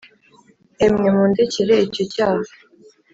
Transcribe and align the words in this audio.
Emwe 0.85 1.09
mundekere 1.15 1.73
icyo 1.87 2.03
cyaha 2.13 2.51